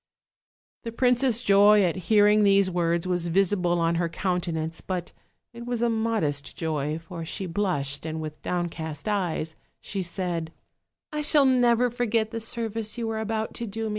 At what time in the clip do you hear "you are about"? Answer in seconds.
12.97-13.53